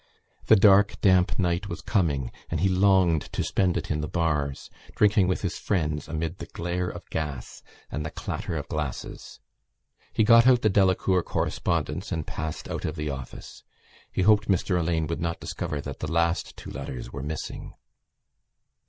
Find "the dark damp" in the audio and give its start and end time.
0.47-1.37